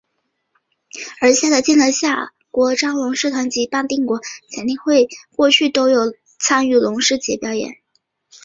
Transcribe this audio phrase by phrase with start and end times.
[1.21, 4.23] 而夏德健的夏国璋龙狮团及谭定邦的
[4.57, 7.77] 香港发强体育总会过去都有参与龙狮节表演。